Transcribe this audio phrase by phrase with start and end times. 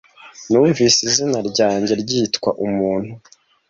[0.49, 3.13] Numvise izina ryanjye ryitwa umuntu.